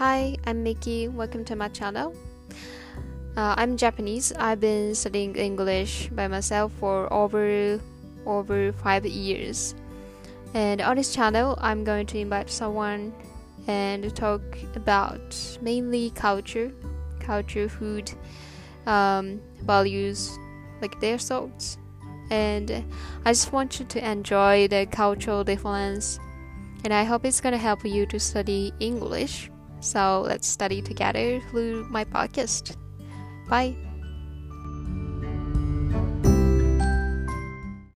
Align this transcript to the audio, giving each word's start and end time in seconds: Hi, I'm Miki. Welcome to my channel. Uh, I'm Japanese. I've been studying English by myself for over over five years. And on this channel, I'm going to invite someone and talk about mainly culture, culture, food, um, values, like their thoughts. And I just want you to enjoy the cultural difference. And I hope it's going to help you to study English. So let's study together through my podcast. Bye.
Hi, 0.00 0.34
I'm 0.46 0.62
Miki. 0.62 1.08
Welcome 1.08 1.44
to 1.44 1.54
my 1.54 1.68
channel. 1.68 2.14
Uh, 3.36 3.54
I'm 3.58 3.76
Japanese. 3.76 4.32
I've 4.32 4.58
been 4.58 4.94
studying 4.94 5.36
English 5.36 6.08
by 6.12 6.26
myself 6.26 6.72
for 6.80 7.12
over 7.12 7.78
over 8.24 8.72
five 8.72 9.04
years. 9.04 9.74
And 10.54 10.80
on 10.80 10.96
this 10.96 11.12
channel, 11.14 11.58
I'm 11.60 11.84
going 11.84 12.06
to 12.06 12.18
invite 12.18 12.48
someone 12.48 13.12
and 13.66 14.16
talk 14.16 14.40
about 14.74 15.36
mainly 15.60 16.08
culture, 16.16 16.72
culture, 17.18 17.68
food, 17.68 18.10
um, 18.86 19.38
values, 19.64 20.32
like 20.80 20.98
their 21.02 21.18
thoughts. 21.18 21.76
And 22.30 22.70
I 23.26 23.32
just 23.32 23.52
want 23.52 23.78
you 23.78 23.84
to 23.84 24.10
enjoy 24.10 24.66
the 24.66 24.86
cultural 24.86 25.44
difference. 25.44 26.18
And 26.84 26.94
I 26.94 27.04
hope 27.04 27.26
it's 27.26 27.42
going 27.42 27.52
to 27.52 27.58
help 27.58 27.84
you 27.84 28.06
to 28.06 28.18
study 28.18 28.72
English. 28.80 29.50
So 29.80 30.22
let's 30.26 30.46
study 30.46 30.82
together 30.82 31.40
through 31.50 31.88
my 31.90 32.04
podcast. 32.04 32.76
Bye. 33.48 33.76